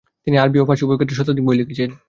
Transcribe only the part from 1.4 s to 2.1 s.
বই লিখেছিলেন।